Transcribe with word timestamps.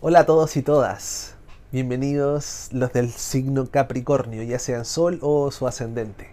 Hola 0.00 0.20
a 0.20 0.26
todos 0.26 0.56
y 0.56 0.62
todas. 0.62 1.34
Bienvenidos 1.72 2.68
los 2.72 2.92
del 2.92 3.10
signo 3.10 3.66
Capricornio, 3.66 4.42
ya 4.42 4.58
sean 4.58 4.84
Sol 4.84 5.18
o 5.22 5.50
su 5.50 5.66
ascendente. 5.66 6.30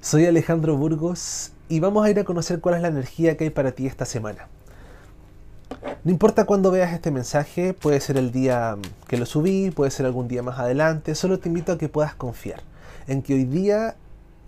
Soy 0.00 0.26
Alejandro 0.26 0.76
Burgos 0.76 1.52
y 1.68 1.80
vamos 1.80 2.04
a 2.04 2.10
ir 2.10 2.18
a 2.18 2.24
conocer 2.24 2.60
cuál 2.60 2.74
es 2.74 2.82
la 2.82 2.88
energía 2.88 3.36
que 3.36 3.44
hay 3.44 3.50
para 3.50 3.72
ti 3.72 3.86
esta 3.86 4.04
semana. 4.04 4.48
No 6.02 6.10
importa 6.10 6.46
cuándo 6.46 6.70
veas 6.70 6.92
este 6.92 7.10
mensaje, 7.10 7.74
puede 7.74 8.00
ser 8.00 8.16
el 8.16 8.32
día 8.32 8.76
que 9.06 9.16
lo 9.16 9.24
subí, 9.24 9.70
puede 9.70 9.90
ser 9.90 10.04
algún 10.06 10.28
día 10.28 10.42
más 10.42 10.58
adelante, 10.58 11.14
solo 11.14 11.38
te 11.38 11.48
invito 11.48 11.72
a 11.72 11.78
que 11.78 11.88
puedas 11.88 12.14
confiar 12.14 12.62
en 13.06 13.22
que 13.22 13.34
hoy 13.34 13.44
día, 13.44 13.96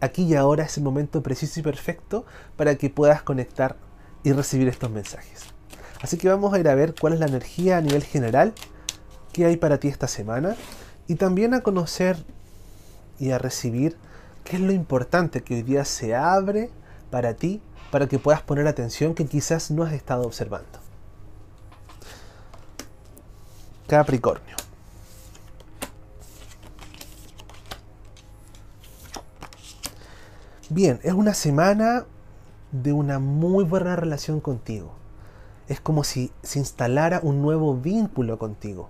aquí 0.03 0.25
y 0.25 0.34
ahora 0.34 0.64
es 0.64 0.77
el 0.77 0.82
momento 0.82 1.23
preciso 1.23 1.61
y 1.61 1.62
perfecto 1.62 2.27
para 2.57 2.75
que 2.75 2.90
puedas 2.90 3.22
conectar 3.22 3.76
y 4.25 4.32
recibir 4.32 4.68
estos 4.68 4.90
mensajes. 4.90 5.45
Así 6.03 6.18
que 6.18 6.29
vamos 6.29 6.53
a 6.53 6.59
ir 6.59 6.68
a 6.68 6.75
ver 6.75 6.95
cuál 7.00 7.14
es 7.14 7.21
la 7.21 7.26
energía 7.26 7.79
a 7.79 7.81
nivel 7.81 8.03
general 8.03 8.53
que 9.32 9.46
hay 9.46 9.57
para 9.57 9.79
ti 9.79 9.89
esta 9.89 10.09
semana 10.09 10.57
y 11.07 11.14
también 11.14 11.54
a 11.54 11.61
conocer 11.61 12.17
y 13.21 13.31
a 13.31 13.39
recibir 13.39 13.96
qué 14.45 14.57
es 14.57 14.62
lo 14.62 14.73
importante 14.73 15.43
que 15.43 15.54
hoy 15.54 15.62
día 15.62 15.85
se 15.85 16.14
abre 16.17 16.71
para 17.11 17.34
ti 17.34 17.62
para 17.93 18.09
que 18.09 18.18
puedas 18.18 18.43
poner 18.43 18.67
atención 18.67 19.14
que 19.14 19.26
quizás 19.26 19.71
no 19.71 19.84
has 19.84 19.93
estado 19.93 20.25
observando. 20.25 20.81
Capricornio. 23.87 24.57
Bien, 30.75 31.00
es 31.03 31.12
una 31.12 31.35
semana 31.35 32.06
de 32.70 32.94
una 32.94 33.19
muy 33.19 33.62
buena 33.62 33.94
relación 33.94 34.41
contigo. 34.41 34.95
Es 35.69 35.83
como 35.83 36.03
si 36.03 36.33
se 36.42 36.61
instalara 36.61 37.20
un 37.23 37.42
nuevo 37.42 37.77
vínculo 37.77 38.39
contigo. 38.39 38.89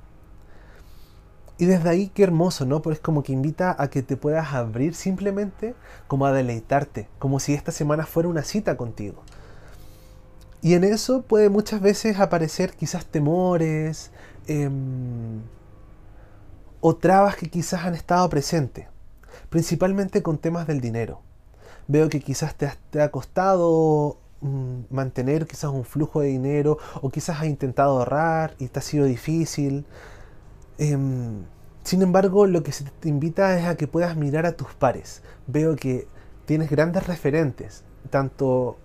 Y 1.59 1.65
desde 1.65 1.89
ahí 1.89 2.09
qué 2.15 2.23
hermoso, 2.23 2.67
¿no? 2.67 2.83
Porque 2.83 2.99
es 2.99 3.01
como 3.01 3.25
que 3.25 3.33
invita 3.33 3.75
a 3.77 3.91
que 3.91 4.05
te 4.05 4.17
puedas 4.17 4.55
abrir 4.55 4.95
simplemente 4.95 5.75
como 6.07 6.25
a 6.25 6.31
deleitarte, 6.31 7.09
como 7.19 7.41
si 7.41 7.53
esta 7.53 7.73
semana 7.73 8.07
fuera 8.07 8.29
una 8.29 8.45
cita 8.45 8.77
contigo. 8.77 9.25
Y 10.61 10.75
en 10.75 10.85
eso 10.85 11.23
puede 11.23 11.49
muchas 11.49 11.81
veces 11.81 12.21
aparecer 12.21 12.77
quizás 12.77 13.07
temores 13.07 14.13
em, 14.47 15.41
o 16.81 16.95
trabas 16.95 17.35
que 17.35 17.51
quizás 17.51 17.85
han 17.85 17.97
estado 17.97 18.29
presentes, 18.29 18.87
principalmente 19.51 20.23
con 20.23 20.39
temas 20.39 20.69
del 20.69 20.81
dinero. 20.81 21.23
Veo 21.89 22.09
que 22.09 22.21
quizás 22.21 22.55
te, 22.55 23.01
ha 23.01 23.11
costado 23.11 24.19
mm, 24.41 24.83
mantener 24.91 25.47
quizás 25.47 25.71
un 25.71 25.85
flujo 25.85 26.21
de 26.21 26.29
dinero 26.29 26.79
o 27.01 27.11
quizás 27.11 27.41
has 27.41 27.47
intentado 27.47 27.99
ahorrar 27.99 28.55
y 28.59 28.69
te 28.69 28.79
ha 28.79 28.83
sido 28.83 29.05
difícil. 29.05 29.85
Em, 30.79 31.45
sin 31.85 32.03
embargo, 32.03 32.47
lo 32.47 32.63
que 32.63 32.73
se 32.73 32.85
te 32.85 33.09
invita 33.09 33.59
es 33.59 33.67
a 33.67 33.77
que 33.77 33.89
puedas 33.89 34.17
mirar 34.17 34.47
a 34.47 34.53
tus 34.53 34.75
pares. 34.75 35.23
Veo 35.47 35.77
que 35.77 36.07
tienes 36.45 36.71
grandes 36.71 37.07
referentes, 37.07 37.85
tanto 38.11 38.79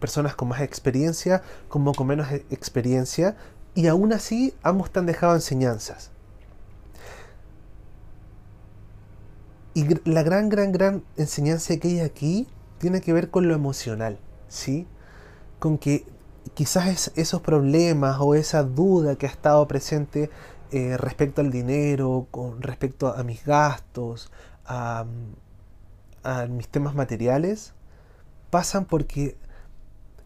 personas 0.00 0.34
con 0.34 0.48
más 0.48 0.60
experiencia 0.60 1.42
como 1.68 1.92
con 1.94 2.06
menos 2.06 2.30
e-, 2.30 2.46
experiencia, 2.50 3.36
y 3.74 3.86
aún 3.86 4.12
así 4.12 4.54
ambos 4.62 4.90
te 4.90 4.98
han 4.98 5.06
dejado 5.06 5.34
enseñanzas. 5.34 6.10
Y 9.74 9.86
la 10.08 10.22
gran, 10.22 10.48
gran, 10.48 10.72
gran 10.72 11.04
enseñanza 11.16 11.76
que 11.76 11.88
hay 11.88 12.00
aquí 12.00 12.48
tiene 12.78 13.00
que 13.00 13.12
ver 13.12 13.30
con 13.30 13.48
lo 13.48 13.54
emocional, 13.54 14.18
¿sí? 14.48 14.86
Con 15.58 15.78
que 15.78 16.04
quizás 16.54 17.12
esos 17.14 17.40
problemas 17.42 18.18
o 18.20 18.34
esa 18.34 18.62
duda 18.62 19.16
que 19.16 19.26
ha 19.26 19.30
estado 19.30 19.66
presente 19.68 20.30
eh, 20.70 20.96
respecto 20.96 21.40
al 21.40 21.50
dinero, 21.50 22.26
con 22.30 22.62
respecto 22.62 23.08
a 23.08 23.22
mis 23.22 23.44
gastos, 23.44 24.30
a, 24.64 25.06
a 26.22 26.46
mis 26.46 26.68
temas 26.68 26.94
materiales, 26.94 27.74
pasan 28.50 28.84
porque 28.84 29.36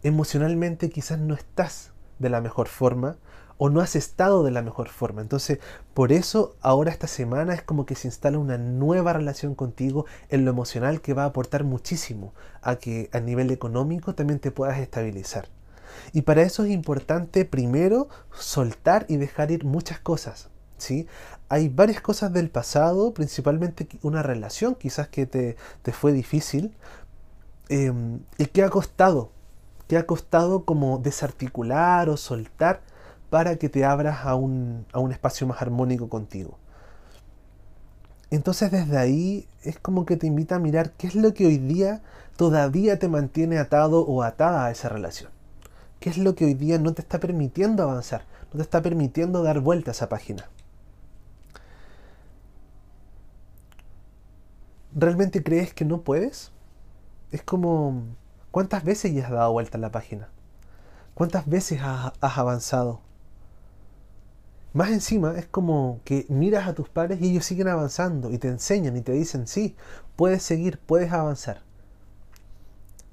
emocionalmente 0.03 0.91
quizás 0.91 1.19
no 1.19 1.35
estás 1.35 1.93
de 2.19 2.31
la 2.31 2.41
mejor 2.41 2.69
forma 2.69 3.17
o 3.59 3.71
no 3.71 3.81
has 3.81 3.97
estado 3.97 4.43
de 4.43 4.51
la 4.51 4.63
mejor 4.63 4.89
forma. 4.89 5.23
Entonces, 5.23 5.59
por 5.95 6.13
eso 6.13 6.57
ahora 6.61 6.91
esta 6.91 7.07
semana 7.07 7.55
es 7.55 7.63
como 7.63 7.87
que 7.87 7.95
se 7.95 8.09
instala 8.09 8.39
una 8.39 8.59
nueva 8.59 9.13
relación 9.13 9.55
contigo 9.55 10.07
en 10.29 10.45
lo 10.45 10.51
emocional 10.51 11.01
que 11.01 11.15
va 11.15 11.25
a 11.25 11.27
aportar 11.27 11.65
muchísimo 11.65 12.33
a 12.61 12.77
que 12.77 13.09
a 13.13 13.21
nivel 13.21 13.51
económico 13.51 14.15
también 14.15 14.41
te 14.41 14.51
puedas 14.51 14.79
estabilizar. 14.79 15.49
Y 16.13 16.23
para 16.23 16.43
eso 16.43 16.65
es 16.65 16.71
importante 16.71 17.45
primero 17.45 18.09
soltar 18.33 19.07
y 19.09 19.17
dejar 19.17 19.51
ir 19.51 19.65
muchas 19.65 19.99
cosas. 19.99 20.49
¿sí? 20.79 21.07
Hay 21.49 21.69
varias 21.69 22.01
cosas 22.01 22.33
del 22.33 22.51
pasado, 22.51 23.15
principalmente 23.15 23.87
una 24.03 24.23
relación 24.23 24.75
quizás 24.75 25.09
que 25.09 25.27
te, 25.27 25.57
fue 25.93 26.13
difícil 26.13 26.75
em, 27.69 28.21
y 28.39 28.47
que 28.47 28.63
ha 28.63 28.71
costado, 28.71 29.31
que 29.89 29.97
ha 29.97 30.07
costado 30.07 30.65
como 30.65 30.99
desarticular 30.99 32.09
o 32.09 32.17
soltar 32.17 32.83
para 33.33 33.57
que 33.57 33.71
te 33.71 33.87
abras 33.87 34.27
a 34.27 34.35
un, 34.35 34.85
a 34.93 34.99
un 34.99 35.11
espacio 35.11 35.47
más 35.47 35.63
armónico 35.63 36.11
contigo. 36.11 36.59
Entonces 38.31 38.71
desde 38.71 38.99
ahí 38.99 39.49
es 39.63 39.79
como 39.79 40.05
que 40.05 40.19
te 40.19 40.27
invita 40.27 40.57
a 40.57 40.59
mirar 40.59 40.93
qué 40.93 41.07
es 41.07 41.15
lo 41.15 41.33
que 41.33 41.47
hoy 41.47 41.57
día 41.57 42.03
todavía 42.37 42.99
te 42.99 43.09
mantiene 43.09 43.57
atado 43.57 44.03
o 44.05 44.23
atada 44.23 44.67
a 44.67 44.71
esa 44.71 44.91
relación. 44.91 45.31
¿Qué 45.99 46.11
es 46.11 46.19
lo 46.19 46.35
que 46.35 46.45
hoy 46.45 46.53
día 46.53 46.79
no 46.79 46.93
te 46.93 47.01
está 47.01 47.21
permitiendo 47.21 47.83
avanzar? 47.83 48.27
No 48.53 48.59
te 48.59 48.63
está 48.65 48.83
permitiendo 48.83 49.43
dar 49.43 49.61
vuelta 49.61 49.93
a 49.93 49.93
esa 49.93 50.11
página. 50.11 50.51
¿Realmente 54.95 55.43
crees 55.43 55.73
que 55.73 55.87
no 55.87 56.03
puedes? 56.03 56.53
Es 57.31 57.43
como, 57.43 58.03
¿cuántas 58.51 58.85
veces 58.85 59.15
ya 59.15 59.25
has 59.25 59.31
dado 59.31 59.53
vuelta 59.53 59.79
a 59.79 59.81
la 59.81 59.91
página? 59.91 60.29
¿Cuántas 61.15 61.49
veces 61.49 61.81
has, 61.83 62.13
avanzado? 62.21 63.01
Más 64.73 64.91
encima 64.91 65.37
es 65.39 65.47
como 65.47 66.01
que 66.05 66.25
miras 66.29 66.67
a 66.67 66.75
tus 66.75 66.89
padres 66.89 67.21
y 67.21 67.31
ellos 67.31 67.45
siguen 67.45 67.69
avanzando 67.69 68.31
y 68.31 68.39
te 68.39 68.49
enseñan 68.49 68.97
y 68.97 69.03
te 69.03 69.13
dicen, 69.13 69.47
sí, 69.47 69.77
puedes 70.17 70.43
seguir, 70.43 70.79
puedes 70.79 71.13
avanzar. 71.13 71.63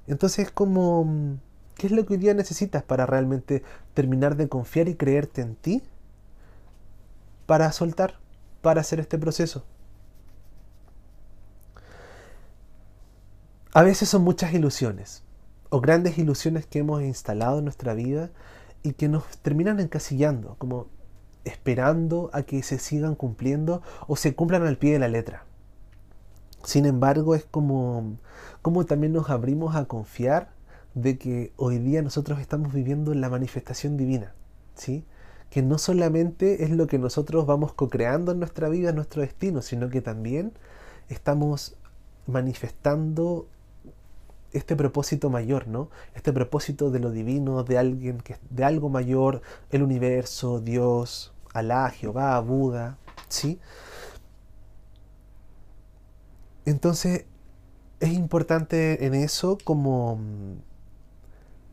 Entonces 0.06 0.46
es 0.46 0.50
como, 0.50 1.38
¿Qué 1.80 1.86
es 1.86 1.94
lo 1.94 2.04
que 2.04 2.12
hoy 2.12 2.18
día 2.18 2.34
necesitas 2.34 2.82
para 2.82 3.06
realmente 3.06 3.62
terminar 3.94 4.36
de 4.36 4.50
confiar 4.50 4.86
y 4.88 4.96
creerte 4.96 5.40
en 5.40 5.56
ti? 5.56 5.82
Para 7.46 7.72
soltar, 7.72 8.18
para 8.60 8.82
hacer 8.82 9.00
este 9.00 9.16
proceso. 9.16 9.64
A 13.72 13.82
veces 13.82 14.10
son 14.10 14.20
muchas 14.24 14.52
ilusiones, 14.52 15.22
o 15.70 15.80
grandes 15.80 16.18
ilusiones 16.18 16.66
que 16.66 16.80
hemos 16.80 17.00
instalado 17.00 17.60
en 17.60 17.64
nuestra 17.64 17.94
vida 17.94 18.28
y 18.82 18.92
que 18.92 19.08
nos 19.08 19.38
terminan 19.38 19.80
encasillando, 19.80 20.56
como 20.58 20.88
esperando 21.44 22.30
a 22.32 22.42
que 22.42 22.62
se 22.62 22.78
sigan 22.78 23.14
cumpliendo 23.14 23.82
o 24.06 24.16
se 24.16 24.34
cumplan 24.34 24.66
al 24.66 24.76
pie 24.76 24.92
de 24.92 24.98
la 24.98 25.08
letra. 25.08 25.44
Sin 26.62 26.84
embargo, 26.86 27.34
es 27.34 27.44
como, 27.44 28.18
como 28.62 28.84
también 28.84 29.12
nos 29.12 29.30
abrimos 29.30 29.76
a 29.76 29.86
confiar 29.86 30.50
de 30.94 31.18
que 31.18 31.52
hoy 31.56 31.78
día 31.78 32.02
nosotros 32.02 32.40
estamos 32.40 32.72
viviendo 32.72 33.14
la 33.14 33.30
manifestación 33.30 33.96
divina, 33.96 34.34
¿sí? 34.74 35.04
Que 35.48 35.62
no 35.62 35.78
solamente 35.78 36.64
es 36.64 36.70
lo 36.70 36.86
que 36.86 36.98
nosotros 36.98 37.46
vamos 37.46 37.72
co-creando 37.72 38.32
en 38.32 38.38
nuestra 38.40 38.68
vida, 38.68 38.90
en 38.90 38.96
nuestro 38.96 39.22
destino, 39.22 39.62
sino 39.62 39.88
que 39.88 40.00
también 40.00 40.52
estamos 41.08 41.76
manifestando 42.26 43.48
este 44.52 44.76
propósito 44.76 45.30
mayor, 45.30 45.68
¿no? 45.68 45.90
Este 46.14 46.32
propósito 46.32 46.90
de 46.90 46.98
lo 47.00 47.10
divino, 47.10 47.62
de 47.62 47.78
alguien 47.78 48.20
que 48.20 48.36
de 48.50 48.64
algo 48.64 48.88
mayor, 48.88 49.42
el 49.70 49.82
universo, 49.82 50.60
Dios, 50.60 51.32
Alá, 51.52 51.90
Jehová, 51.90 52.38
Buda, 52.40 52.98
¿sí? 53.28 53.60
Entonces, 56.64 57.26
es 58.00 58.12
importante 58.12 59.06
en 59.06 59.14
eso 59.14 59.58
como 59.62 60.18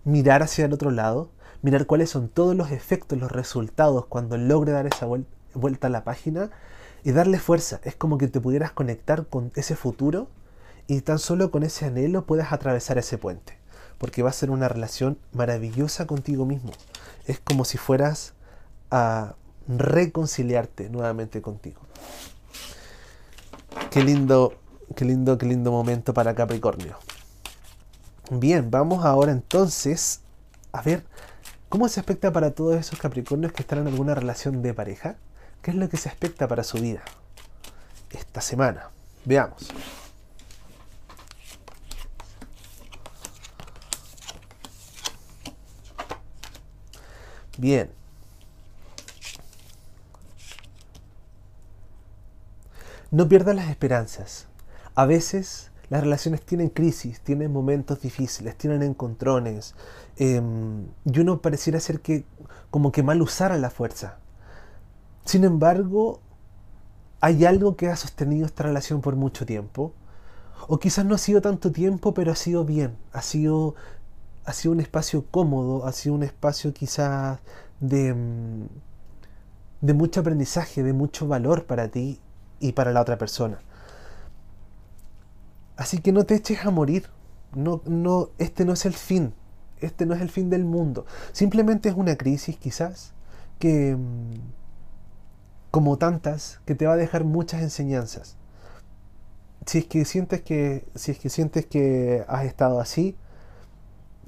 mirar 0.04 0.44
hacia 0.44 0.66
el 0.66 0.74
otro 0.74 0.92
lado, 0.92 1.31
mirar 1.62 1.86
cuáles 1.86 2.10
son 2.10 2.30
todos 2.30 2.56
los 2.56 2.72
efectos, 2.72 3.19
los 3.19 3.31
resultados 3.31 4.06
cuando 4.06 4.38
logre 4.38 4.72
dar 4.72 4.88
esa 4.88 5.07
vuelta 5.54 5.88
a 5.88 5.90
la 5.90 6.04
página 6.04 6.50
y 7.04 7.12
darle 7.12 7.40
fuerza. 7.40 7.80
Es 7.84 7.96
como 7.96 8.18
que 8.18 8.28
te 8.28 8.40
pudieras 8.40 8.72
conectar 8.72 9.28
con 9.28 9.51
ese 9.56 9.75
futuro 9.75 10.30
y 10.88 11.01
tan 11.01 11.19
solo 11.19 11.51
con 11.51 11.63
ese 11.63 11.86
anhelo 11.86 12.25
puedas 12.25 12.54
atravesar 12.54 12.98
ese 12.98 13.18
puente. 13.18 13.57
Porque 13.98 14.24
va 14.24 14.30
a 14.30 14.34
ser 14.34 14.51
una 14.51 14.69
relación 14.69 15.18
maravillosa 15.34 16.07
contigo 16.07 16.45
mismo. 16.45 16.72
Es 17.25 17.39
como 17.39 17.66
si 17.66 17.78
fueras 17.78 18.34
a 18.89 19.36
reconciliarte 19.68 20.89
nuevamente 20.89 21.42
contigo. 21.42 21.81
Qué 23.92 24.04
lindo, 24.04 24.54
qué 24.95 25.04
lindo, 25.04 25.38
qué 25.38 25.45
lindo 25.45 25.72
momento 25.72 26.13
para 26.13 26.36
Capricornio. 26.36 26.98
Bien, 28.30 28.69
vamos 28.69 29.06
ahora 29.06 29.31
entonces 29.31 30.22
a 30.72 30.81
ver 30.81 31.04
cómo 31.69 31.88
se 31.89 32.00
aspecta 32.00 32.31
para 32.31 32.51
todos 32.51 32.75
esos 32.75 33.00
Capricornios 33.00 33.51
que 33.51 33.62
están 33.62 33.80
en 33.80 33.88
alguna 33.88 34.16
relación 34.16 34.62
de 34.62 34.74
pareja. 34.74 35.16
¿Qué 35.62 35.72
es 35.72 35.78
lo 35.78 35.89
que 35.89 35.98
se 35.98 36.10
aspecta 36.10 36.48
para 36.48 36.63
su 36.63 36.78
vida 36.78 37.01
esta 38.12 38.42
semana? 38.42 38.89
Veamos. 39.25 39.69
Bien. 47.57 47.89
No 53.09 53.27
pierdas 53.27 53.56
las 53.56 53.69
esperanzas. 53.69 54.48
A 54.95 55.06
veces 55.06 55.71
las 55.89 56.01
relaciones 56.01 56.42
tienen 56.42 56.69
crisis, 56.69 57.21
tienen 57.21 57.51
momentos 57.51 58.01
difíciles, 58.01 58.57
tienen 58.57 58.83
encontrones. 58.83 59.75
Em, 60.18 60.88
y 61.06 61.19
uno 61.19 61.42
pareciera 61.42 61.80
ser 61.80 62.01
que 62.01 62.25
como 62.69 62.92
que 62.92 63.04
mal 63.04 63.21
usara 63.21 63.57
la 63.57 63.69
fuerza. 63.69 64.18
Sin 65.25 65.44
embargo, 65.44 66.19
hay 67.21 67.45
algo 67.45 67.75
que 67.77 67.89
ha 67.89 67.95
sostenido 67.95 68.45
esta 68.45 68.63
relación 68.63 69.01
por 69.01 69.15
mucho 69.15 69.45
tiempo. 69.45 69.94
O 70.68 70.80
quizás 70.80 71.06
no 71.06 71.15
ha 71.15 71.18
sido 71.18 71.42
tanto 71.42 71.71
tiempo, 71.71 72.13
pero 72.13 72.31
ha 72.31 72.36
sido 72.36 72.65
bien. 72.65 72.98
Ha 73.13 73.21
sido, 73.21 73.75
ha 74.48 74.54
sido 74.54 74.72
un 74.72 74.80
espacio 74.80 75.26
cómodo, 75.30 75.86
ha 75.86 75.92
sido 75.92 76.16
un 76.16 76.24
espacio 76.24 76.74
quizás 76.74 77.40
de, 77.82 78.08
em, 78.08 78.68
de 79.82 79.94
mucho 79.94 80.22
aprendizaje, 80.22 80.84
de 80.84 80.94
mucho 80.94 81.28
valor 81.28 81.66
para 81.66 81.90
ti 81.90 82.22
y 82.62 82.72
para 82.72 82.94
la 82.94 83.02
otra 83.02 83.18
persona. 83.18 83.60
Así 85.76 86.00
que 86.00 86.14
no 86.14 86.24
te 86.26 86.36
eches 86.36 86.66
a 86.66 86.72
morir. 86.72 87.08
No, 87.54 87.82
no, 87.86 88.30
este 88.38 88.64
no 88.64 88.72
es 88.74 88.86
el 88.86 88.94
fin. 88.94 89.34
Este 89.82 90.06
no 90.06 90.16
es 90.16 90.22
el 90.22 90.30
fin 90.30 90.50
del 90.50 90.64
mundo. 90.64 91.06
Simplemente 91.34 91.90
es 91.90 91.96
una 91.96 92.16
crisis 92.16 92.56
quizás 92.58 93.14
que, 93.60 93.98
mm, 93.98 94.36
como 95.72 95.98
tantas, 95.98 96.62
que 96.66 96.74
te 96.74 96.88
va 96.88 96.94
a 96.94 96.98
dejar 96.98 97.26
muchas 97.26 97.62
enseñanzas. 97.62 98.38
Si 99.66 99.80
es 99.80 99.86
que 99.86 100.06
sientes 100.06 100.42
que, 100.42 100.88
si 100.96 101.12
es 101.12 101.20
que, 101.20 101.30
sientes 101.30 101.66
que 101.66 102.24
has 102.30 102.46
estado 102.46 102.80
así, 102.80 103.18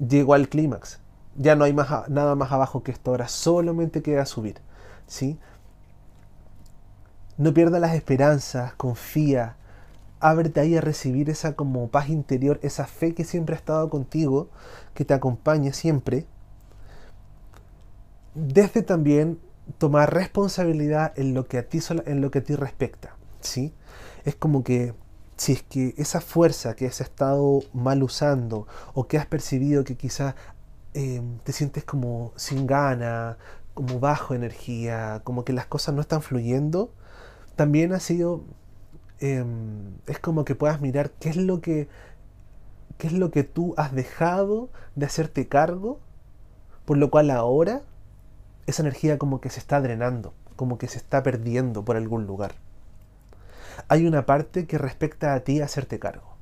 llegó 0.00 0.34
al 0.34 0.48
clímax. 0.48 1.00
Ya 1.36 1.54
no 1.54 1.64
hay 1.64 1.72
más, 1.72 2.08
nada 2.08 2.34
más 2.34 2.52
abajo 2.52 2.82
que 2.82 2.92
esto. 2.92 3.10
Ahora 3.10 3.28
solamente 3.28 4.02
queda 4.02 4.26
subir. 4.26 4.56
¿sí? 5.06 5.38
No 7.38 7.54
pierdas 7.54 7.80
las 7.80 7.94
esperanzas, 7.94 8.74
confía, 8.74 9.56
ábrete 10.20 10.60
ahí 10.60 10.76
a 10.76 10.80
recibir 10.80 11.30
esa 11.30 11.54
como 11.54 11.88
paz 11.88 12.08
interior, 12.08 12.60
esa 12.62 12.86
fe 12.86 13.14
que 13.14 13.24
siempre 13.24 13.54
ha 13.54 13.58
estado 13.58 13.88
contigo, 13.88 14.48
que 14.94 15.04
te 15.04 15.14
acompaña 15.14 15.72
siempre. 15.72 16.26
Desde 18.34 18.82
también 18.82 19.38
tomar 19.78 20.12
responsabilidad 20.12 21.12
en 21.16 21.34
lo 21.34 21.46
que 21.46 21.58
a 21.58 21.68
ti, 21.68 21.80
en 22.06 22.20
lo 22.20 22.30
que 22.30 22.40
a 22.40 22.44
ti 22.44 22.54
respecta. 22.54 23.16
¿sí? 23.40 23.72
Es 24.24 24.34
como 24.34 24.62
que 24.62 24.94
si 25.40 25.52
es 25.52 25.62
que 25.62 25.94
esa 25.96 26.20
fuerza 26.20 26.74
que 26.76 26.86
has 26.86 27.00
estado 27.00 27.60
mal 27.72 28.02
usando 28.02 28.66
o 28.94 29.06
que 29.08 29.18
has 29.18 29.26
percibido 29.26 29.84
que 29.84 29.96
quizás 29.96 30.34
em, 30.94 31.38
te 31.38 31.52
sientes 31.52 31.84
como 31.84 32.32
sin 32.36 32.66
gana, 32.66 33.38
como 33.74 34.00
bajo 34.00 34.34
energía, 34.34 35.22
como 35.24 35.44
que 35.44 35.52
las 35.52 35.66
cosas 35.66 35.94
no 35.94 36.00
están 36.02 36.22
fluyendo, 36.22 36.92
también 37.56 37.92
ha 37.92 38.00
sido 38.00 38.44
Em, 39.20 39.98
es 40.06 40.18
como 40.18 40.44
que 40.46 40.54
puedas 40.54 40.80
mirar 40.80 41.10
qué 41.10 41.28
es 41.28 41.36
lo 41.36 41.60
que 41.60 41.88
qué 42.96 43.06
es 43.06 43.12
lo 43.12 43.30
que 43.30 43.44
tú 43.44 43.74
has 43.76 43.92
dejado 43.94 44.70
de 44.94 45.06
hacerte 45.06 45.48
cargo, 45.48 46.00
por 46.84 46.98
lo 46.98 47.10
cual 47.10 47.30
ahora 47.30 47.82
esa 48.66 48.82
energía 48.82 49.18
como 49.18 49.40
que 49.40 49.50
se 49.50 49.58
está 49.60 49.80
drenando, 49.80 50.34
como 50.56 50.78
que 50.78 50.88
se 50.88 50.98
está 50.98 51.22
perdiendo 51.22 51.84
por 51.84 51.96
algún 51.96 52.26
lugar. 52.26 52.52
Hay 53.88 54.06
una 54.06 54.26
parte 54.26 54.66
que 54.66 54.78
respecta 54.78 55.34
a 55.34 55.40
ti 55.40 55.60
hacerte 55.60 55.98
cargo. 55.98 56.36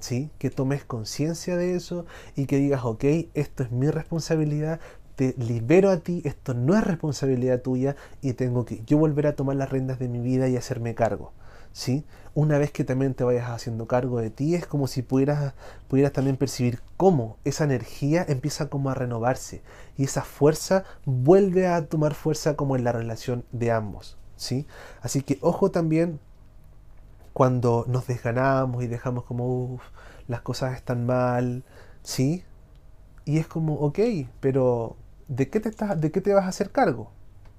¿Sí? 0.00 0.30
Que 0.38 0.50
tomes 0.50 0.84
conciencia 0.84 1.56
de 1.56 1.74
eso 1.74 2.04
y 2.36 2.46
que 2.46 2.58
digas, 2.58 2.84
ok, 2.84 3.04
esto 3.32 3.62
es 3.62 3.72
mi 3.72 3.88
responsabilidad, 3.88 4.78
te 5.16 5.34
libero 5.38 5.90
a 5.90 5.98
ti, 5.98 6.20
esto 6.24 6.52
no 6.52 6.76
es 6.76 6.84
responsabilidad 6.84 7.62
tuya 7.62 7.96
y 8.20 8.34
tengo 8.34 8.66
que 8.66 8.82
yo 8.84 8.98
volver 8.98 9.26
a 9.26 9.36
tomar 9.36 9.56
las 9.56 9.70
riendas 9.70 9.98
de 9.98 10.08
mi 10.08 10.20
vida 10.20 10.48
y 10.48 10.56
hacerme 10.56 10.94
cargo. 10.94 11.32
¿sí? 11.74 12.04
Una 12.34 12.56
vez 12.56 12.70
que 12.70 12.84
también 12.84 13.12
te 13.12 13.24
vayas 13.24 13.50
haciendo 13.50 13.86
cargo 13.86 14.20
de 14.20 14.30
ti, 14.30 14.54
es 14.54 14.66
como 14.66 14.86
si 14.86 15.02
pudieras, 15.02 15.52
pudieras 15.88 16.12
también 16.12 16.38
percibir 16.38 16.80
cómo 16.96 17.36
esa 17.44 17.64
energía 17.64 18.24
empieza 18.26 18.70
como 18.70 18.88
a 18.88 18.94
renovarse 18.94 19.60
y 19.98 20.04
esa 20.04 20.22
fuerza 20.22 20.84
vuelve 21.04 21.66
a 21.66 21.86
tomar 21.86 22.14
fuerza 22.14 22.56
como 22.56 22.76
en 22.76 22.84
la 22.84 22.92
relación 22.92 23.44
de 23.52 23.72
ambos, 23.72 24.16
¿sí? 24.36 24.66
Así 25.02 25.20
que 25.20 25.38
ojo 25.42 25.70
también 25.70 26.18
cuando 27.34 27.84
nos 27.88 28.06
desganamos 28.06 28.82
y 28.82 28.86
dejamos 28.86 29.24
como, 29.24 29.80
las 30.28 30.40
cosas 30.40 30.76
están 30.76 31.04
mal, 31.04 31.64
¿sí? 32.02 32.44
Y 33.26 33.38
es 33.38 33.46
como, 33.46 33.74
ok, 33.74 33.98
pero 34.40 34.96
¿de 35.28 35.50
qué 35.50 35.60
te, 35.60 35.68
estás, 35.68 36.00
de 36.00 36.10
qué 36.10 36.20
te 36.20 36.32
vas 36.32 36.44
a 36.44 36.48
hacer 36.48 36.70
cargo? 36.70 37.10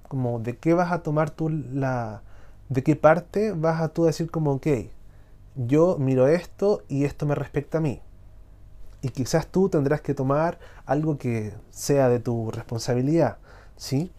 Como, 0.08 0.40
¿de 0.40 0.56
qué 0.56 0.74
vas 0.74 0.92
a 0.92 1.02
tomar 1.02 1.30
tú 1.30 1.50
la, 1.50 2.22
de 2.68 2.82
qué 2.82 2.96
parte 2.96 3.52
vas 3.52 3.80
a 3.82 3.88
tú 3.88 4.04
decir 4.04 4.30
como, 4.30 4.52
ok, 4.52 4.66
yo 5.56 5.98
miro 5.98 6.26
esto 6.26 6.82
y 6.88 7.04
esto 7.04 7.26
me 7.26 7.34
respecta 7.34 7.78
a 7.78 7.80
mí. 7.82 8.00
Y 9.02 9.10
quizás 9.10 9.46
tú 9.46 9.68
tendrás 9.68 10.00
que 10.00 10.14
tomar 10.14 10.58
algo 10.86 11.18
que 11.18 11.54
sea 11.70 12.08
de 12.08 12.18
tu 12.18 12.50
responsabilidad, 12.50 13.38
¿sí? 13.76 14.10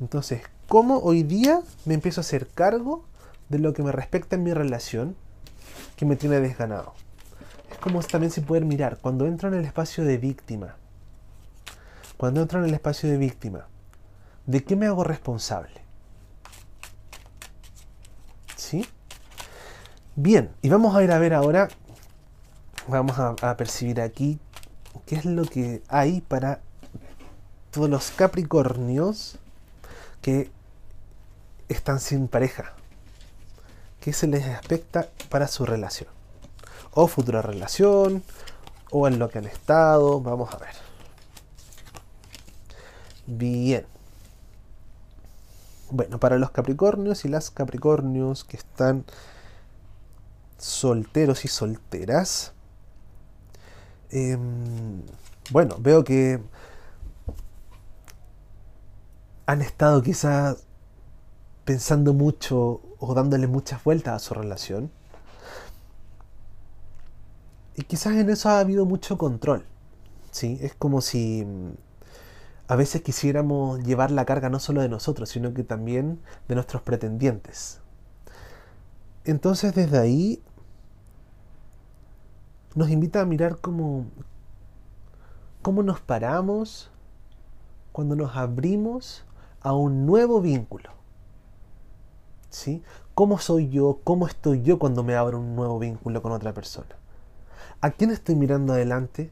Entonces, 0.00 0.42
¿cómo 0.68 0.98
hoy 0.98 1.22
día 1.22 1.60
me 1.84 1.94
empiezo 1.94 2.20
a 2.20 2.22
hacer 2.22 2.48
cargo 2.48 3.04
de 3.52 3.60
lo 3.60 3.72
que 3.72 3.84
me 3.84 3.92
respecta 3.92 4.34
en 4.34 4.42
mi 4.42 4.52
relación 4.52 5.14
que 5.94 6.04
me 6.04 6.16
tiene 6.16 6.40
desganado? 6.40 6.94
Es 7.70 7.78
como 7.78 8.00
también 8.02 8.32
si 8.32 8.40
poder 8.40 8.64
mirar, 8.64 8.98
cuando 9.00 9.26
entro 9.26 9.48
en 9.48 9.54
el 9.54 9.64
espacio 9.64 10.04
de 10.04 10.18
víctima, 10.18 10.74
cuando 12.16 12.42
entro 12.42 12.58
en 12.58 12.64
el 12.64 12.74
espacio 12.74 13.08
de 13.08 13.16
víctima, 13.16 13.68
¿de 14.46 14.64
qué 14.64 14.74
me 14.74 14.86
hago 14.86 15.04
responsable? 15.04 15.82
Bien, 20.14 20.50
y 20.60 20.68
vamos 20.68 20.94
a 20.94 21.02
ir 21.02 21.10
a 21.10 21.18
ver 21.18 21.32
ahora, 21.32 21.68
vamos 22.86 23.18
a, 23.18 23.56
percibir 23.56 23.98
aquí 23.98 24.38
qué 25.06 25.14
es 25.14 25.24
lo 25.24 25.44
que 25.44 25.82
hay 25.88 26.20
para 26.20 26.60
todos 27.70 27.88
los 27.88 28.10
Capricornios 28.10 29.38
que 30.20 30.50
están 31.68 31.98
sin 31.98 32.28
pareja. 32.28 32.74
¿Qué 34.02 34.12
se 34.12 34.26
les 34.26 34.44
aspecta 34.46 35.08
para 35.28 35.46
su 35.46 35.64
relación? 35.64 36.10
O 36.90 37.06
futura 37.06 37.40
relación, 37.40 38.24
o 38.90 39.06
en 39.06 39.20
lo 39.20 39.30
que 39.30 39.38
han 39.38 39.44
estado. 39.44 40.20
Vamos 40.20 40.52
a 40.52 40.58
ver. 40.58 40.74
Bien. 43.28 43.86
Bueno, 45.90 46.18
para 46.18 46.36
los 46.38 46.50
Capricornios 46.50 47.24
y 47.24 47.28
las 47.28 47.52
Capricornios 47.52 48.42
que 48.42 48.56
están 48.56 49.04
solteros 50.58 51.44
y 51.44 51.48
solteras, 51.48 52.54
em, 54.10 55.02
bueno, 55.50 55.76
veo 55.78 56.02
que 56.02 56.40
han 59.46 59.62
estado 59.62 60.02
quizás 60.02 60.64
pensando 61.72 62.12
mucho 62.12 62.82
o 62.98 63.14
dándole 63.14 63.46
muchas 63.46 63.82
vueltas 63.82 64.14
a 64.14 64.18
su 64.18 64.34
relación. 64.34 64.90
Y 67.74 67.84
quizás 67.84 68.14
en 68.16 68.28
eso 68.28 68.50
ha 68.50 68.60
habido 68.60 68.84
mucho 68.84 69.16
control. 69.16 69.64
¿sí? 70.30 70.58
Es 70.60 70.74
como 70.74 71.00
si 71.00 71.46
a 72.68 72.76
veces 72.76 73.00
quisiéramos 73.00 73.82
llevar 73.84 74.10
la 74.10 74.26
carga 74.26 74.50
no 74.50 74.58
solo 74.58 74.82
de 74.82 74.90
nosotros, 74.90 75.30
sino 75.30 75.54
que 75.54 75.64
también 75.64 76.20
de 76.46 76.56
nuestros 76.56 76.82
pretendientes. 76.82 77.80
Entonces 79.24 79.74
desde 79.74 79.98
ahí 79.98 80.42
nos 82.74 82.90
invita 82.90 83.22
a 83.22 83.24
mirar 83.24 83.60
cómo, 83.62 84.04
cómo 85.62 85.82
nos 85.82 86.02
paramos 86.02 86.90
cuando 87.92 88.14
nos 88.14 88.36
abrimos 88.36 89.24
a 89.62 89.72
un 89.72 90.04
nuevo 90.04 90.42
vínculo. 90.42 91.01
¿Cómo 93.14 93.38
soy 93.38 93.68
yo? 93.68 94.00
¿Cómo 94.04 94.26
estoy 94.26 94.62
yo 94.62 94.78
cuando 94.78 95.02
me 95.02 95.14
abro 95.14 95.38
un 95.38 95.56
nuevo 95.56 95.78
vínculo 95.78 96.22
con 96.22 96.32
otra 96.32 96.52
persona? 96.52 96.96
¿A 97.80 97.90
quién 97.90 98.10
estoy 98.10 98.36
mirando 98.36 98.72
adelante? 98.72 99.30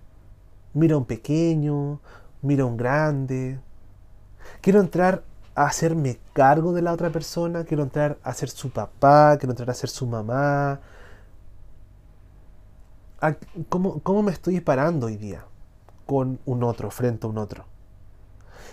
¿Miro 0.75 0.97
a 0.97 0.99
un 0.99 1.05
pequeño? 1.05 2.01
miro 2.43 2.65
a 2.65 2.69
un 2.69 2.77
grande. 2.77 3.59
Quiero 4.61 4.81
entrar 4.81 5.23
a 5.55 5.65
hacerme 5.67 6.19
cargo 6.33 6.73
de 6.73 6.83
la 6.83 6.93
otra 6.93 7.11
persona, 7.11 7.65
quiero 7.65 7.83
entrar 7.83 8.19
a 8.23 8.33
ser 8.35 8.49
su 8.51 8.71
papá, 8.71 9.37
quiero 9.39 9.53
entrar 9.53 9.71
a 9.71 9.75
ser 9.75 9.91
su 9.91 10.07
mamá. 10.07 10.81
cómo, 13.69 14.01
cómo 14.03 14.23
me 14.23 14.33
estoy 14.33 14.61
parando 14.61 15.07
hoy 15.07 15.17
día 15.17 15.45
con 16.07 16.41
un 16.47 16.63
otro, 16.65 16.91
frente 16.91 17.27
a 17.27 17.31
un 17.31 17.39
otro. 17.39 17.65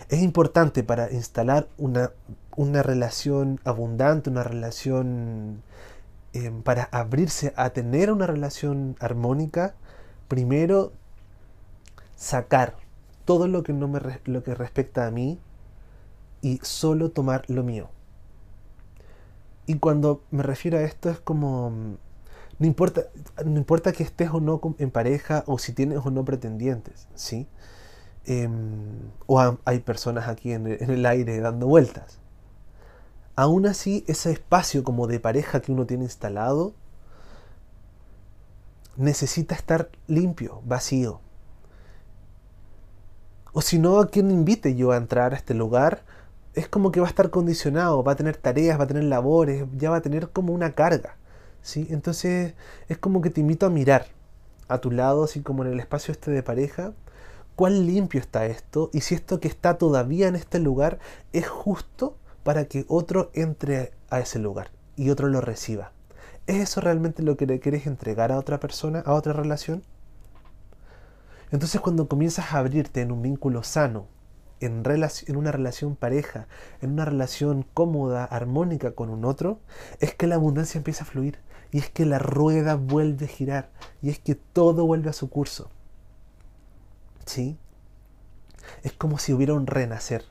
Es 0.10 0.22
importante 0.22 0.84
para 0.84 1.12
instalar 1.12 1.68
una, 1.78 2.12
una 2.56 2.84
relación 2.84 3.60
abundante, 3.64 4.30
una 4.30 4.44
relación 4.44 5.64
em, 6.34 6.62
para 6.62 6.86
abrirse 6.92 7.54
a 7.56 7.72
tener 7.72 8.12
una 8.12 8.28
relación 8.28 8.96
armónica, 9.00 9.76
primero 10.28 10.92
sacar 12.16 12.76
todo 13.26 13.48
lo 13.48 13.64
que 13.64 13.74
no 13.74 13.88
me 13.88 14.00
lo 14.26 14.44
que 14.44 14.56
respecta 14.56 15.06
a 15.06 15.12
mí 15.12 15.40
y 16.42 16.60
solo 16.64 17.12
tomar 17.12 17.44
lo 17.48 17.64
mío. 17.64 17.90
Y 19.66 19.80
cuando 19.80 20.24
me 20.32 20.44
refiero 20.44 20.78
a 20.78 20.82
esto 20.82 21.10
es 21.10 21.20
como 21.20 21.98
no 22.60 22.66
importa, 22.66 23.04
no 23.46 23.58
importa 23.58 23.92
que 23.92 24.04
estés 24.04 24.30
o 24.32 24.40
no 24.40 24.60
en 24.80 24.92
pareja 24.92 25.44
o 25.46 25.60
si 25.60 25.74
tienes 25.74 26.00
o 26.04 26.10
no 26.10 26.26
pretendientes, 26.26 27.08
¿sí? 27.14 27.48
Em, 28.28 29.10
o 29.26 29.58
hay 29.64 29.80
personas 29.80 30.28
aquí 30.28 30.52
en 30.52 30.68
el, 30.68 31.06
aire 31.06 31.40
dando 31.40 31.66
vueltas. 31.66 32.20
Aún 33.38 33.66
así, 33.66 34.04
ese 34.08 34.32
espacio 34.32 34.84
como 34.84 35.08
de 35.08 35.22
pareja 35.22 35.62
que 35.62 35.72
uno 35.72 35.86
tiene 35.86 36.04
instalado 36.04 36.74
necesita 38.98 39.56
estar 39.56 39.90
limpio, 40.08 40.62
vacío. 40.66 41.22
O 43.54 43.62
si 43.62 43.80
no, 43.80 44.00
a 44.00 44.10
quien 44.10 44.30
invite 44.30 44.76
yo 44.76 44.92
a 44.92 44.98
entrar 44.98 45.34
a 45.34 45.38
este 45.38 45.54
lugar, 45.54 46.04
es 46.54 46.68
como 46.68 46.92
que 46.92 47.00
va 47.00 47.08
a 47.08 47.10
estar 47.10 47.30
condicionado, 47.30 48.04
va 48.04 48.12
a 48.12 48.16
tener 48.16 48.36
tareas, 48.36 48.78
va 48.78 48.84
a 48.84 48.88
tener 48.88 49.06
labores, 49.06 49.66
ya 49.78 49.90
va 49.90 49.98
a 49.98 50.02
tener 50.02 50.32
como 50.32 50.52
una 50.52 50.74
carga. 50.74 51.16
¿sí? 51.62 51.88
Entonces 51.92 52.56
es 52.90 52.98
como 52.98 53.22
que 53.22 53.30
te 53.30 53.40
invito 53.40 53.66
a 53.66 53.70
mirar 53.70 54.08
a 54.68 54.80
tu 54.80 54.92
lado, 54.92 55.24
así 55.24 55.42
como 55.42 55.64
en 55.64 55.72
el 55.72 55.80
espacio 55.80 56.12
este 56.12 56.32
de 56.32 56.44
pareja, 56.44 56.94
cuán 57.58 57.88
limpio 57.88 58.22
está 58.22 58.46
esto 58.46 58.92
y 58.94 59.02
si 59.02 59.16
esto 59.16 59.40
que 59.40 59.48
está 59.48 59.80
todavía 59.80 60.28
en 60.28 60.36
este 60.36 60.60
lugar 60.60 61.00
es 61.34 61.48
justo 61.48 62.16
para 62.44 62.66
que 62.66 62.86
otro 62.88 63.32
entre 63.34 63.94
a 64.12 64.20
ese 64.20 64.38
lugar 64.38 64.70
y 64.96 65.10
otro 65.10 65.28
lo 65.28 65.42
reciba. 65.42 65.92
¿Es 66.46 66.58
eso 66.58 66.82
realmente 66.82 67.24
lo 67.24 67.36
que 67.36 67.48
le 67.48 67.60
quieres 67.60 67.88
entregar 67.88 68.32
a 68.32 68.38
otra 68.38 68.60
persona, 68.60 69.00
a 69.00 69.16
otra 69.16 69.34
relación? 69.34 69.82
Entonces 71.50 71.82
cuando 71.82 72.08
comienzas 72.08 72.54
a 72.54 72.60
abrirte 72.60 73.02
en 73.02 73.12
un 73.12 73.24
vínculo 73.24 73.64
sano, 73.64 74.06
en, 74.60 74.84
en, 74.86 75.36
una 75.36 75.52
relación 75.52 75.96
pareja, 75.96 76.48
en 76.80 76.92
una 76.92 77.06
relación 77.06 77.66
cómoda, 77.74 78.24
armónica 78.24 78.92
con 78.92 79.10
un 79.10 79.26
otro, 79.26 79.60
es 80.00 80.14
que 80.14 80.28
la 80.28 80.36
abundancia 80.36 80.78
empieza 80.78 81.06
a 81.06 81.08
fluir 81.08 81.40
y 81.72 81.80
es 81.80 81.90
que 81.90 82.06
la 82.06 82.20
rueda 82.20 82.76
vuelve 82.76 83.26
a 83.26 83.30
girar 83.30 83.72
y 84.04 84.12
es 84.12 84.20
que 84.20 84.36
todo 84.36 84.86
vuelve 84.86 85.10
a 85.10 85.14
su 85.14 85.32
curso. 85.32 85.72
¿Sí? 87.28 87.58
Es 88.84 88.94
como 88.94 89.20
si 89.20 89.34
hubiera 89.34 89.54
un 89.54 89.68
renacer. 89.68 90.24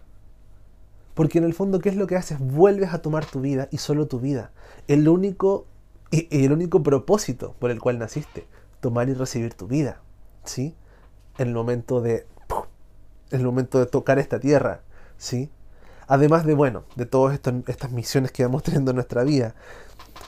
Porque 1.15 1.39
en 1.39 1.45
el 1.45 1.55
fondo, 1.55 1.79
¿qué 1.79 1.91
es 1.91 1.97
lo 1.97 2.07
que 2.07 2.17
haces? 2.17 2.39
Vuelves 2.39 2.93
a 2.93 3.01
tomar 3.01 3.25
tu 3.25 3.41
vida 3.41 3.69
y 3.71 3.79
solo 3.79 4.07
tu 4.07 4.19
vida. 4.19 4.51
El 4.89 5.09
único, 5.09 5.67
el 6.11 6.53
único 6.53 6.83
propósito 6.83 7.55
por 7.59 7.71
el 7.71 7.81
cual 7.81 7.99
naciste, 7.99 8.47
tomar 8.81 9.09
y 9.09 9.15
recibir 9.15 9.55
tu 9.55 9.67
vida. 9.67 10.01
¿Sí? 10.45 10.75
En 11.39 11.49
el 11.49 11.55
momento 11.55 12.01
de. 12.01 12.27
En 13.31 13.41
el 13.41 13.47
momento 13.47 13.79
de 13.79 13.87
tocar 13.87 14.19
esta 14.19 14.41
tierra. 14.41 14.83
¿Sí? 15.17 15.51
Además 16.07 16.47
de, 16.47 16.55
bueno, 16.55 16.85
de 16.97 17.07
todas 17.07 17.39
estas 17.67 17.93
misiones 17.93 18.33
que 18.33 18.45
vamos 18.45 18.63
teniendo 18.65 18.91
en 18.91 18.97
nuestra 18.97 19.25
vida. 19.25 19.55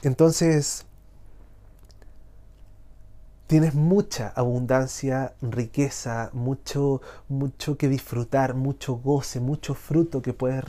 Entonces, 0.03 0.87
tienes 3.49 3.75
mucha 3.75 4.29
abundancia, 4.37 5.33
riqueza, 5.41 6.31
mucho, 6.35 7.01
mucho 7.29 7.79
que 7.79 7.89
disfrutar, 7.89 8.55
mucho 8.55 8.97
goce, 8.97 9.41
mucho 9.41 9.75
fruto 9.75 10.21
que 10.21 10.35
puedes, 10.35 10.63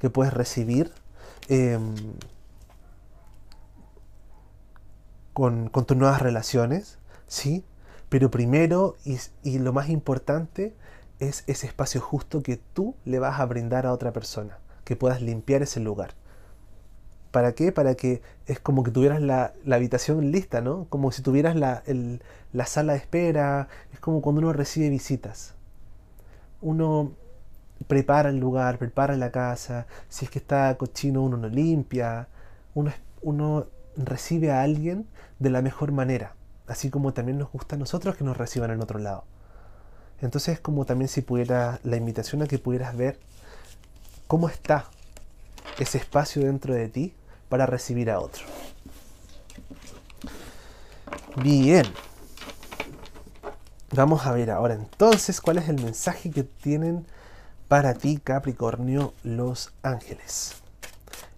que 0.00 0.08
puedes 0.08 0.32
recibir 0.32 0.90
em, 1.48 1.94
con, 5.34 5.68
tus 5.70 5.96
nuevas 5.96 6.22
relaciones, 6.22 6.98
¿sí? 7.28 7.64
Pero 8.08 8.30
primero 8.30 8.96
y, 9.04 9.18
y 9.42 9.58
lo 9.58 9.74
más 9.74 9.90
importante 9.90 10.74
es 11.20 11.44
ese 11.46 11.66
espacio 11.66 12.00
justo 12.00 12.42
que 12.42 12.56
tú 12.56 12.94
le 13.04 13.18
vas 13.18 13.40
a 13.40 13.46
brindar 13.46 13.84
a 13.84 13.92
otra 13.92 14.12
persona, 14.12 14.58
que 14.84 14.96
puedas 14.96 15.20
limpiar 15.20 15.62
ese 15.62 15.80
lugar. 15.80 16.14
¿Para 17.32 17.52
qué? 17.54 17.72
Para 17.72 17.94
que 17.94 18.20
es 18.46 18.60
como 18.60 18.82
que 18.84 18.90
tuvieras 18.90 19.22
la, 19.22 19.54
habitación 19.70 20.30
lista, 20.30 20.60
¿no? 20.60 20.86
Como 20.90 21.10
si 21.12 21.22
tuvieras 21.22 21.56
la, 21.56 21.82
la, 22.52 22.66
sala 22.66 22.92
de 22.92 22.98
espera. 22.98 23.68
Es 23.92 24.00
como 24.00 24.20
cuando 24.20 24.42
uno 24.42 24.52
recibe 24.52 24.90
visitas. 24.90 25.54
Uno 26.60 27.12
prepara 27.88 28.28
el 28.28 28.36
lugar, 28.36 28.78
prepara 28.78 29.16
la 29.16 29.32
casa. 29.32 29.86
Si 30.10 30.26
es 30.26 30.30
que 30.30 30.38
está 30.38 30.76
cochino, 30.76 31.22
uno 31.22 31.38
lo 31.38 31.48
limpia. 31.48 32.28
Uno, 32.74 32.92
uno 33.22 33.66
recibe 33.96 34.52
a 34.52 34.62
alguien 34.62 35.06
de 35.38 35.48
la 35.48 35.62
mejor 35.62 35.90
manera. 35.90 36.34
Así 36.66 36.90
como 36.90 37.14
también 37.14 37.38
nos 37.38 37.50
gusta 37.50 37.76
a 37.76 37.78
nosotros 37.78 38.14
que 38.14 38.24
nos 38.24 38.36
reciban 38.36 38.70
en 38.70 38.82
otro 38.82 38.98
lado. 38.98 39.24
Entonces 40.20 40.54
es 40.54 40.60
como 40.60 40.84
también 40.84 41.08
si 41.08 41.22
pudiera 41.22 41.80
la 41.82 41.96
invitación 41.96 42.42
a 42.42 42.46
que 42.46 42.58
pudieras 42.58 42.94
ver 42.94 43.18
cómo 44.26 44.50
está 44.50 44.84
ese 45.78 45.96
espacio 45.96 46.42
dentro 46.42 46.74
de 46.74 46.88
ti 46.88 47.14
para 47.52 47.66
recibir 47.66 48.10
a 48.10 48.18
otro. 48.18 48.44
Bien. 51.36 51.84
Vamos 53.94 54.24
a 54.24 54.32
ver 54.32 54.50
ahora 54.50 54.72
entonces 54.72 55.38
cuál 55.42 55.58
es 55.58 55.68
el 55.68 55.76
mensaje 55.76 56.30
que 56.30 56.44
tienen 56.44 57.04
para 57.68 57.92
ti, 57.92 58.16
Capricornio, 58.16 59.12
los 59.22 59.74
ángeles. 59.82 60.62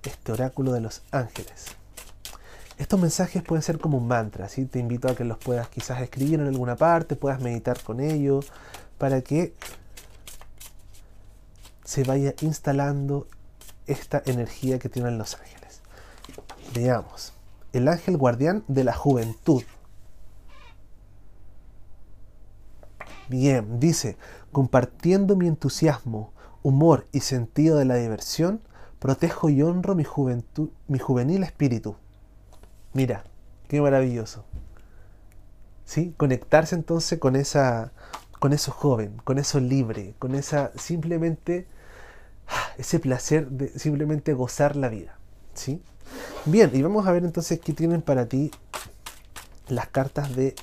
Este 0.04 0.30
oráculo 0.30 0.70
de 0.70 0.82
los 0.82 1.02
ángeles. 1.10 1.74
Estos 2.78 3.00
mensajes 3.00 3.42
pueden 3.42 3.62
ser 3.62 3.80
como 3.80 3.98
un 3.98 4.06
mantra, 4.06 4.48
¿sí? 4.48 4.66
te 4.66 4.78
invito 4.78 5.08
a 5.08 5.16
que 5.16 5.24
los 5.24 5.38
puedas 5.38 5.66
quizás 5.66 6.00
escribir 6.00 6.38
en 6.38 6.46
alguna 6.46 6.76
parte, 6.76 7.16
puedas 7.16 7.40
meditar 7.40 7.82
con 7.82 7.98
ellos, 7.98 8.52
para 8.98 9.20
que 9.22 9.52
se 11.84 12.04
vaya 12.04 12.34
instalando 12.40 13.26
esta 13.88 14.22
energía 14.26 14.78
que 14.78 14.88
tienen 14.88 15.18
los 15.18 15.34
ángeles. 15.34 15.53
Veamos. 16.72 17.32
El 17.72 17.88
ángel 17.88 18.16
guardián 18.16 18.64
de 18.68 18.84
la 18.84 18.94
juventud. 18.94 19.62
Bien, 23.28 23.80
dice, 23.80 24.16
compartiendo 24.52 25.36
mi 25.36 25.48
entusiasmo, 25.48 26.32
humor 26.62 27.06
y 27.12 27.20
sentido 27.20 27.78
de 27.78 27.84
la 27.84 27.96
diversión, 27.96 28.60
protejo 28.98 29.50
y 29.50 29.62
honro 29.62 29.94
mi 29.94 30.04
juventud, 30.04 30.70
mi 30.88 30.98
juvenil 30.98 31.42
espíritu. 31.42 31.96
Mira, 32.92 33.24
qué 33.68 33.80
maravilloso. 33.80 34.44
¿Sí? 35.84 36.14
Conectarse 36.16 36.74
entonces 36.74 37.18
con 37.18 37.36
esa 37.36 37.92
con 38.38 38.52
eso 38.52 38.72
joven, 38.72 39.16
con 39.24 39.38
eso 39.38 39.58
libre, 39.58 40.14
con 40.18 40.34
esa 40.34 40.70
simplemente 40.76 41.66
ese 42.76 42.98
placer 42.98 43.48
de 43.48 43.70
simplemente 43.78 44.34
gozar 44.34 44.76
la 44.76 44.88
vida, 44.88 45.18
¿sí? 45.54 45.82
Bien, 46.46 46.70
y 46.74 46.82
vamos 46.82 47.06
a 47.06 47.12
ver 47.12 47.24
entonces 47.24 47.58
qué 47.60 47.72
tienen 47.72 48.02
para 48.02 48.26
ti 48.26 48.50
las 49.68 49.88
cartas 49.88 50.34
de 50.36 50.54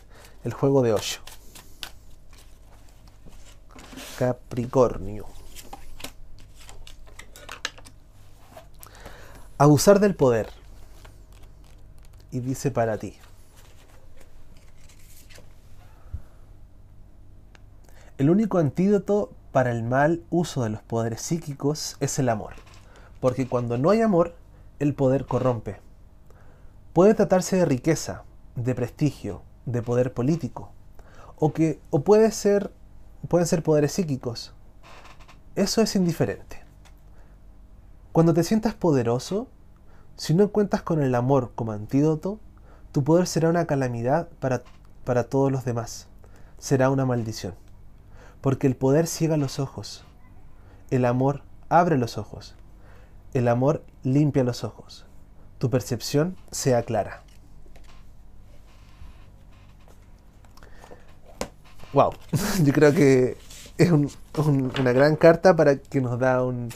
el 0.43 0.53
juego 0.53 0.81
de 0.81 0.93
8. 0.93 1.21
Capricornio. 4.17 5.25
Abusar 9.57 9.99
del 9.99 10.15
poder. 10.15 10.49
Y 12.31 12.39
dice 12.39 12.71
para 12.71 12.97
ti. 12.97 13.17
El 18.17 18.29
único 18.29 18.59
antídoto 18.59 19.31
para 19.51 19.71
el 19.71 19.83
mal 19.83 20.23
uso 20.29 20.63
de 20.63 20.69
los 20.69 20.81
poderes 20.83 21.21
psíquicos 21.21 21.97
es 21.99 22.19
el 22.19 22.29
amor. 22.29 22.53
Porque 23.19 23.47
cuando 23.47 23.77
no 23.77 23.89
hay 23.89 24.01
amor, 24.01 24.35
el 24.81 24.95
poder 24.95 25.27
corrompe. 25.27 25.79
Puede 26.91 27.13
tratarse 27.13 27.55
de 27.55 27.65
riqueza, 27.65 28.23
de 28.55 28.73
prestigio, 28.73 29.43
de 29.67 29.83
poder 29.83 30.11
político, 30.11 30.71
o 31.37 31.53
que 31.53 31.79
o 31.91 32.01
puede 32.01 32.31
ser 32.31 32.71
pueden 33.27 33.45
ser 33.45 33.61
poderes 33.61 33.91
psíquicos. 33.91 34.55
Eso 35.55 35.83
es 35.83 35.95
indiferente. 35.95 36.63
Cuando 38.11 38.33
te 38.33 38.43
sientas 38.43 38.73
poderoso, 38.73 39.47
si 40.15 40.33
no 40.33 40.51
cuentas 40.51 40.81
con 40.81 41.03
el 41.03 41.13
amor 41.13 41.51
como 41.53 41.73
antídoto, 41.73 42.39
tu 42.91 43.03
poder 43.03 43.27
será 43.27 43.49
una 43.49 43.67
calamidad 43.67 44.29
para, 44.39 44.63
para 45.03 45.25
todos 45.25 45.51
los 45.51 45.63
demás. 45.63 46.07
Será 46.57 46.89
una 46.89 47.05
maldición. 47.05 47.53
Porque 48.41 48.65
el 48.65 48.75
poder 48.75 49.05
ciega 49.05 49.37
los 49.37 49.59
ojos. 49.59 50.03
El 50.89 51.05
amor 51.05 51.43
abre 51.69 51.99
los 51.99 52.17
ojos. 52.17 52.55
El 53.33 53.47
amor 53.47 53.83
limpia 54.03 54.43
los 54.43 54.63
ojos. 54.63 55.05
Tu 55.57 55.69
percepción 55.69 56.35
sea 56.51 56.83
clara. 56.83 57.23
wow, 61.93 62.13
yo 62.63 62.73
creo 62.73 62.93
que 62.93 63.37
es 63.77 63.91
una 63.91 64.93
gran 64.93 65.15
carta 65.15 65.55
para 65.55 65.77
que 65.77 66.01
nos 66.01 66.19
da 66.19 66.43
un, 66.43 66.69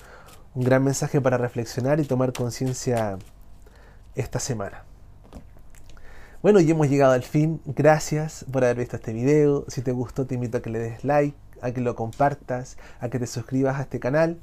gran 0.55 0.83
mensaje 0.83 1.19
para 1.19 1.38
reflexionar 1.38 2.00
y 2.00 2.05
tomar 2.05 2.31
conciencia 2.31 3.17
esta 4.15 4.39
semana. 4.39 4.83
Bueno, 6.41 6.59
y 6.59 6.71
hemos 6.71 6.89
llegado 6.89 7.13
al 7.13 7.24
fin. 7.24 7.59
Gracias 7.65 8.45
por 8.51 8.63
haber 8.63 8.77
visto 8.77 8.95
este 8.95 9.12
video. 9.12 9.65
Si 9.67 9.81
te 9.81 9.91
gustó, 9.91 10.25
te 10.25 10.35
invito 10.35 10.57
a 10.57 10.62
que 10.62 10.69
le 10.69 10.79
des 10.79 11.03
like, 11.03 11.35
a 11.62 11.71
que 11.71 11.81
lo 11.81 11.95
compartas, 11.95 12.77
a 13.00 13.09
que 13.09 13.19
te 13.19 13.27
suscribas 13.27 13.77
a 13.79 13.81
este 13.81 14.00
canal 14.00 14.39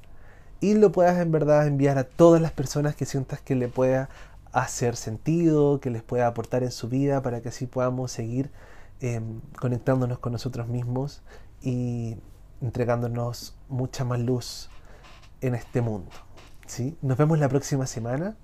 y 0.62 0.74
lo 0.74 0.92
puedas 0.92 1.18
en 1.18 1.32
verdad 1.32 1.66
enviar 1.66 1.98
a 1.98 2.04
todas 2.04 2.40
las 2.40 2.52
personas 2.52 2.94
que 2.94 3.04
sientas 3.04 3.40
que 3.40 3.56
le 3.56 3.66
pueda 3.66 4.08
hacer 4.52 4.94
sentido, 4.94 5.80
que 5.80 5.90
les 5.90 6.04
pueda 6.04 6.28
aportar 6.28 6.62
en 6.62 6.70
su 6.70 6.88
vida 6.88 7.20
para 7.20 7.42
que 7.42 7.48
así 7.48 7.66
podamos 7.66 8.12
seguir 8.12 8.52
em, 9.00 9.40
conectándonos 9.58 10.20
con 10.20 10.30
nosotros 10.32 10.68
mismos 10.68 11.22
y 11.62 12.16
entregándonos 12.60 13.56
mucha 13.68 14.04
más 14.04 14.20
luz 14.20 14.70
en 15.40 15.56
este 15.56 15.80
mundo. 15.80 16.12
¿sí? 16.66 16.96
Nos 17.02 17.18
vemos 17.18 17.40
la 17.40 17.48
próxima 17.48 17.88
semana 17.88 18.36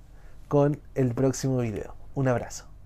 con 0.48 0.80
el 0.96 1.14
próximo 1.14 1.58
video. 1.58 1.94
Un 2.16 2.26
abrazo. 2.26 2.77